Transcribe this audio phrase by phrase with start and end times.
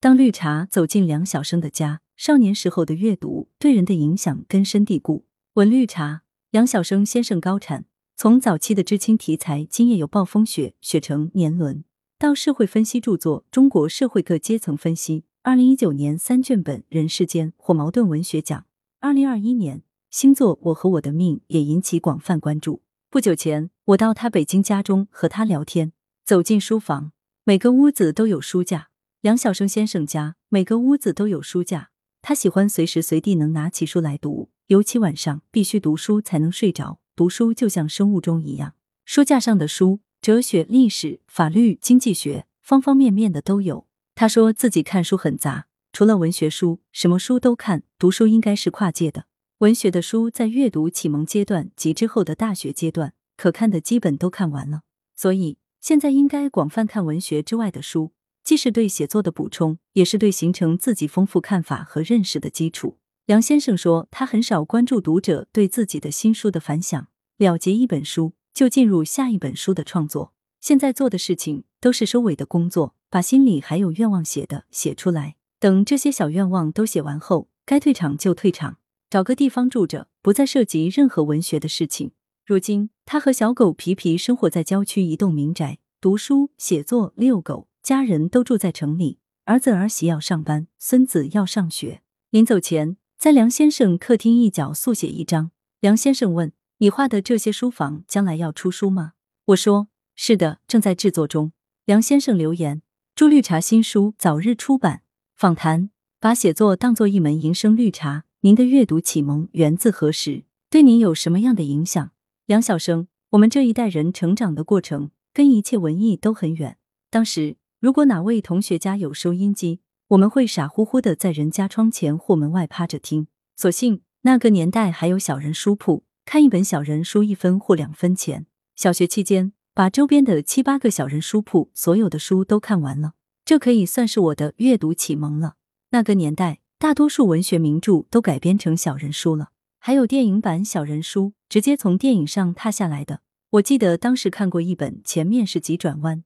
[0.00, 5.24] 当绿茶走进梁晓声的家，少年时候的阅读对人的影响根深蒂固。
[5.54, 7.84] 闻绿茶，梁晓声先生高产。
[8.16, 11.78] 从早期的知青题材《今夜有暴风雪》《雪城》《年轮》，
[12.16, 18.66] 到社会分析著作《中国社会各阶层分析》，二零一九年三卷本《人世间》获茅盾文学奖。
[19.00, 22.82] 二零二一年新作《我和我的命》也引起广泛关注。
[23.10, 25.92] 不久前，我到他北京家中和他聊天，
[26.24, 27.10] 走进书房，
[27.42, 28.90] 每个屋子都有书架。
[29.20, 31.90] 梁晓声先生家每个屋子都有书架，
[32.22, 37.00] 他喜欢随时随地能拿起书来读，尤其晚上必须读书才能睡着。
[37.16, 38.74] 读书就像生物钟一样，
[39.04, 43.88] 书架上的书，哲学、历史、法律、经济学，方方面面的都有。
[44.14, 47.82] 他说自己看书很杂，除了文学书，什么书都看。
[47.98, 49.24] 读书应该是跨界的，
[49.58, 54.82] 文学的书在阅读启蒙阶段及之后的大学阶段，可看的基本都看完了。
[55.16, 58.12] 所以现在应该广泛看文学之外的书。
[58.48, 62.96] 既是对写作的补充，也是对形成自己丰富看法和认识的基础。
[63.26, 70.32] 梁先生说，他很少关注读者对自己的新书的反响，了结一本书就进入下一本书的创作。
[70.62, 75.36] 现在做的事情都是收尾的工作，把心里还有愿望写的写出来。
[75.60, 78.78] 等这些小愿望都写完后，该退场就退场，
[79.10, 82.12] 找个地方住着，不再涉及任何文学的事情。
[82.46, 87.67] 如今，他和小狗皮皮生活在郊区一栋民宅，读书、写作、遛狗。
[87.88, 92.02] 家人都住在城里，儿子儿媳要上班，孙子要上学。
[92.28, 95.52] 临走前，在梁先生客厅一角速写一张。
[95.80, 99.12] 梁先生问：“你画的这些书房将来要出书吗？”
[99.46, 101.52] 我说：“是的，正在制作中。”
[101.86, 102.82] 梁先生留言
[103.16, 105.00] ：“祝绿茶新书早日出版。”
[105.34, 105.88] 访谈：
[106.20, 110.44] 把写作当做一门营生，绿茶，您的阅读启蒙源自何时？
[110.68, 112.10] 对您有什么样的影响？
[112.44, 116.76] 梁晓声：我们这一代人成长的过程跟一切文艺都很远，
[117.08, 117.56] 当时。
[117.80, 123.28] 如果哪位同学家有收音机，我们会傻乎乎的在人家窗前或门外趴着听。
[123.54, 128.46] 所幸那个年代还有小人书铺，看一本小人书一分或两分钱。
[128.74, 133.12] 小学期间，把周边的七八个小人书铺所有的书都看完了，
[133.44, 135.54] 这可以算是我的阅读启蒙了。
[135.90, 143.20] 那个年代，大多数文学名著都改编成小人书了，还有电影版小人书，直接从电影上踏下来的。
[143.50, 146.24] 我记得当时看过一本，前面是急转弯。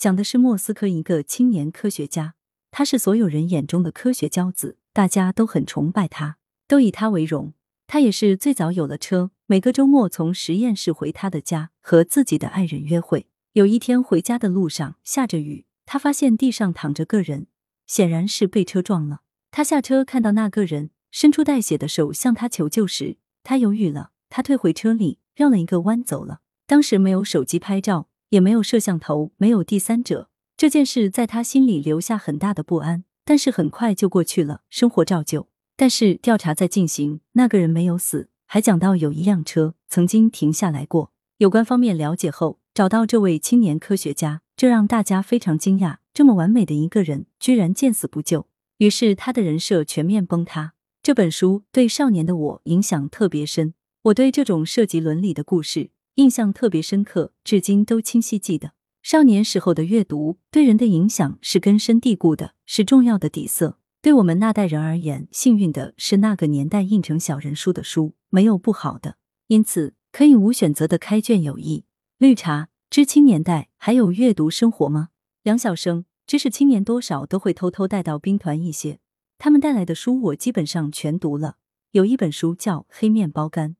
[0.00, 2.32] 讲的是莫斯科一个青年科学家，
[2.70, 7.52] 他是所有人眼中的科学骄子，大家都很崇拜他，都以他为荣。
[7.86, 13.26] 他也是最早有了车，每个周末从实验室回他的家和自己的爱人约会。
[13.52, 17.48] 有一天回家的路上下着雨，他发现地上躺着个人，
[17.86, 19.20] 显然是被车撞了。
[19.50, 26.40] 他下车看到那个人伸出带血的手向他求救时，他犹豫了，他退回车里绕了一个弯走了。
[26.66, 28.06] 当时没有手机拍照。
[28.30, 33.04] 也没有摄像头，没有第三者，这件事在他心里留下很大的不安。
[33.24, 35.46] 但是很快就过去了，生活照旧。
[35.76, 41.12] 但是调查在进行，那个人没有死，还讲到有一辆车曾经停下来过。
[41.38, 48.46] 有关方面了解后，找到这位青年科学家，这让大家非常惊讶，这么完美的一个人，居然见死不救。
[48.78, 50.72] 于是他的人设全面崩塌。
[51.02, 55.90] 这本书对少年的我影响特别深，我对这种涉及伦理的故事。
[56.16, 58.72] 印象特别深刻，至今都清晰记得。
[59.02, 63.78] 少年时候的阅读对人的影响是根深蒂固的，是重要的底色。
[64.02, 69.16] 对我们那代人而言，幸运的是那个年代印成小人书的书没有不好的，
[69.46, 71.84] 因此可以无选择的开卷有益。
[72.18, 75.08] 绿茶知青年代还有阅读生活吗？
[75.42, 78.98] 梁晓声，知识青年多少都会偷偷带到兵团一些，
[79.38, 81.56] 他们带来的书我基本上全读了。
[81.92, 83.70] 有一本书叫《黑面包干》。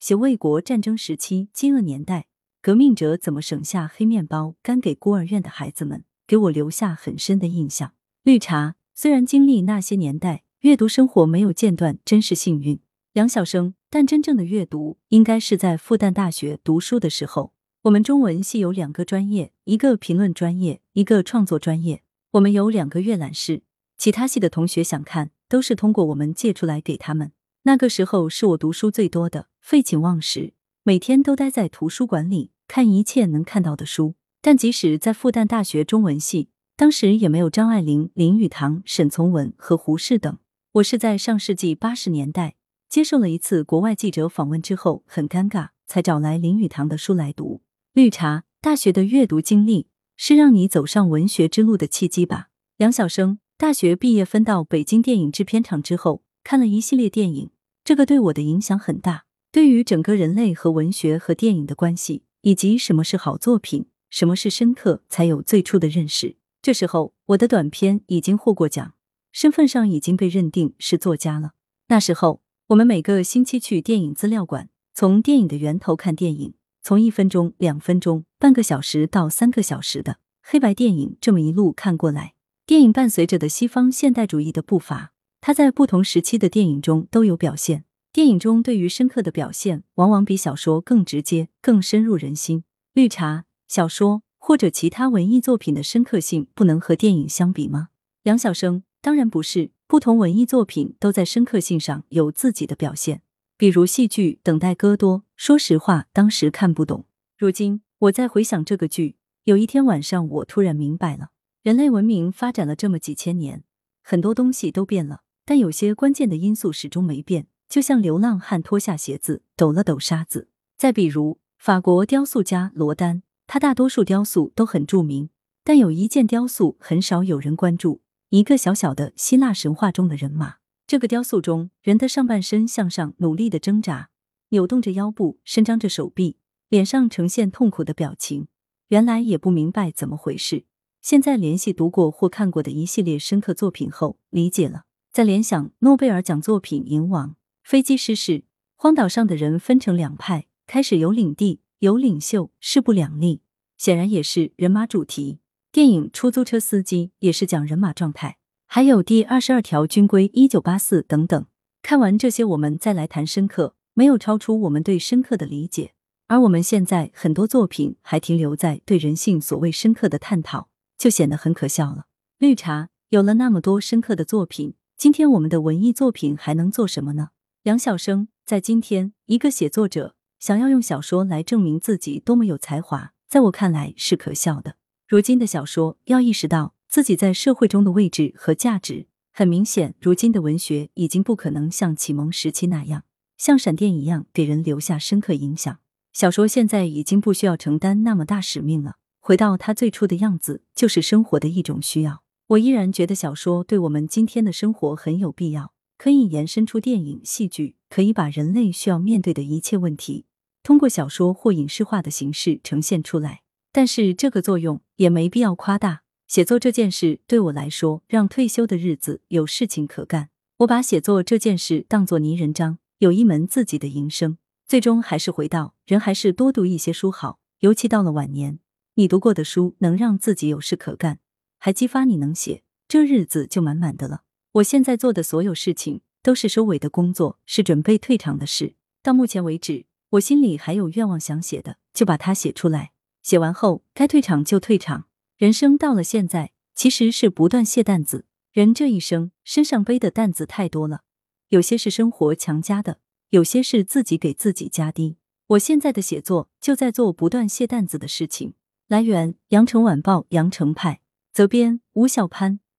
[0.00, 2.26] 写卫国战争时期饥饿年代，
[2.62, 7.92] 革命者怎么省下黑面包干给孤儿院的孩子们，给我留下很深的印象。
[8.22, 12.80] 绿茶虽然经历那些年代，阅读生活没有间断，真是幸运。
[13.12, 17.52] 梁晓声，但真正的阅读应该是在复旦大学读书的时候。
[17.82, 22.02] 我们中文系有两个专业，一个评论专业，一个创作专业。
[22.30, 23.64] 我们有两个阅览室，
[23.98, 27.32] 其他系的同学想看，都是通过我们借出来给他们。
[27.64, 29.48] 那个时候是我读书最多的。
[29.60, 34.14] 废寝忘食，每天都待在图书馆里看一切能看到的书。
[34.42, 40.38] 但即使在复旦大学中文系，当时也没有张爱玲、林语堂、沈从文和胡适等。
[40.72, 42.54] 我是在上世纪八十年代
[42.88, 47.60] 接受了一次国外记者访问之后，很尴尬，才找来林语堂的书来读。
[47.92, 52.48] 绿茶大学的阅读经历是让你走上文学之路的契机吧？
[52.76, 57.50] 梁晓声大学毕业分到北京电影制片厂之后，看了一系列电影，
[57.84, 59.24] 这个对我的影响很大。
[59.52, 66.36] 对于整个人类和文学和电影的关系，以及什么是好作品，什么是深刻，才有最初的认识。
[66.62, 68.94] 这时候，我的短片已经获过奖，
[69.32, 71.52] 身份上已经被认定是作家了。
[71.88, 87.84] 那时候，我们每个星期去电影资料馆，从电影的源头看电影，从一分钟、两分钟、半个小时到三个小时的黑白电影，这么一路看过来，电影伴随着的西方现代主义的步伐，它在不同时期的电影中都有表现。
[88.12, 92.64] 电影中对于深刻的表现，往往比小说更直接、更深入人心。
[92.92, 94.22] 绿茶小说。
[94.42, 97.90] 或者其他文艺作品的深刻性不能和电影相比吗？
[98.22, 103.20] 梁晓声当然不是，不同文艺作品都在深刻性上有自己的表现。
[103.58, 107.04] 比如戏剧《等待戈多》，说实话，当时看不懂。
[107.36, 111.28] 如今我在回想这个剧，有一天晚上，我突然明白了：
[111.62, 113.62] 人类文明发展了这么几千年，
[114.02, 117.46] 很多东西都变了，但有些关键的因素始终没变。
[117.70, 120.48] 就像流浪汉脱下鞋子，抖了抖沙子。
[120.76, 123.22] 再比如法国雕塑家罗丹。
[123.52, 125.28] 他大多数雕塑都很著名，
[125.64, 130.58] 但有一件雕塑很少有人关注，一个小小的希腊神话中的人马。
[130.86, 134.10] 这个雕塑中，人的上半身向上努力的挣扎，
[134.50, 136.36] 扭动着腰部，伸张着手臂，
[136.68, 138.46] 脸上呈现痛苦的表情。
[138.86, 140.64] 原来也不明白怎么回事，
[141.02, 144.84] 现在联系读过或看过的一系列深刻作品后，理解了。
[145.12, 147.30] 在联想诺贝尔奖作品《银王》，
[147.70, 148.42] 飞机失事，
[148.74, 151.60] 荒岛上的人分成两派，开始有领地。
[151.78, 153.42] 有领袖势不两立，
[153.78, 155.38] 显然也是人马主题。
[155.70, 161.46] 电影《出租车司机》也是讲人马状态，还有第二十二条军规一九八四等等。
[161.80, 165.92] 看完这些，我们再来谈深刻，没有超出我们对深刻的理解。
[166.26, 170.68] 而我们现在很多作品还停留在对人性所谓深刻的探讨，
[170.98, 172.06] 就显得很可笑了。
[172.36, 177.28] 绿茶有了那么多深刻的作品，今天我们的文艺作品还能做什么呢？
[177.62, 180.14] 梁晓声在今天，一个写作者。
[180.38, 184.76] 想要用小说来证明自己多么有才华，在我看来是可笑的。
[185.06, 193.04] 如今的小说要意识到自己在社会中的位置和价值，很明显，如今的文学已经不可能像启蒙时期那样，
[193.36, 195.78] 像闪电一样给人留下深刻影响。
[196.14, 202.22] 小说现在已经不需要承担那么大使命了，回到它最初的样子，就是生活的一种需要。
[202.46, 210.24] 我依然觉得小说对我们今天的生活很有必要，可以延伸出电影、戏剧，可以把人类需要面对的一切问题。
[210.62, 216.00] 通过小说或影视化的形式呈现出来，但是这个作用也没必要夸大。
[216.26, 220.30] 写作这件事对我来说，让退休的日子有事情可干。
[220.60, 224.38] 我把写作这件事当作泥人张，有一门自己的营生。
[224.66, 228.58] 最终还是回到人还是多读一些书好，尤其到了晚年，
[228.94, 231.18] 你读过的书能让自己有事可干，
[231.58, 234.22] 还激发你能写，这日子就满满的了。
[234.52, 238.74] 我现在做的所有事情都是收尾的工作，是准备退场的事。
[239.02, 239.86] 到目前为止。
[240.10, 242.90] 我心里还有愿望想写的，就把它写出来。
[243.22, 245.06] 写完后该退场就退场。
[245.36, 248.24] 人生到了现在，其实是不断卸担子。
[248.50, 251.02] 人这一生身上背的担子太多了，
[251.50, 252.98] 有些是生活强加的，
[253.28, 255.16] 有些是自己给自己加的。
[255.46, 258.54] 我现在的写作就在做不断卸担子的事情。
[258.88, 261.00] 来源：羊城晚报羊城派，
[261.32, 262.60] 责编：吴小潘。